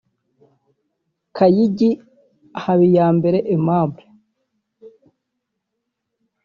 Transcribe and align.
Kayigi 1.35 1.89
Habiyambere 2.63 3.39
Aimable 3.53 4.03